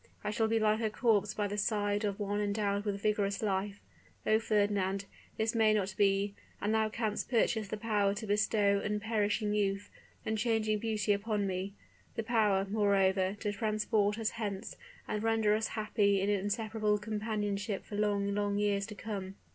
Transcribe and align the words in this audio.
I 0.23 0.31
shall 0.31 0.47
be 0.47 0.57
like 0.57 0.81
a 0.81 0.89
corpse 0.89 1.35
by 1.35 1.47
the 1.47 1.59
side 1.59 2.03
of 2.03 2.19
one 2.19 2.41
endowed 2.41 2.85
with 2.85 3.03
vigorous 3.03 3.43
life. 3.43 3.79
Oh, 4.25 4.39
Fernand; 4.39 5.05
this 5.37 5.53
may 5.53 5.75
not 5.75 5.93
be; 5.95 6.33
and 6.59 6.73
thou 6.73 6.89
canst 6.89 7.29
purchase 7.29 7.67
the 7.67 7.77
power 7.77 8.15
to 8.15 8.25
bestow 8.25 8.81
unperishing 8.83 9.53
youth, 9.53 9.91
unchanging 10.25 10.79
beauty 10.79 11.13
upon 11.13 11.45
me; 11.45 11.75
the 12.15 12.23
power, 12.23 12.65
moreover, 12.67 13.35
to 13.41 13.51
transport 13.53 14.17
us 14.17 14.31
hence, 14.31 14.75
and 15.07 15.21
render 15.21 15.53
us 15.53 15.67
happy 15.77 16.19
in 16.19 16.29
inseparable 16.29 16.97
companionship 16.97 17.85
for 17.85 17.93
long, 17.95 18.33
long 18.33 18.57
years 18.57 18.87
to 18.87 18.95
come." 18.95 19.35